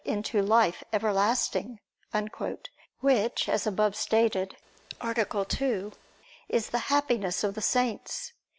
[0.03, 1.79] into life everlasting,"
[3.01, 4.57] which, as above stated
[4.99, 5.13] (A.
[5.47, 5.91] 2),
[6.49, 8.33] is the Happiness of the saints.